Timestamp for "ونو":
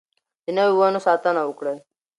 0.79-0.99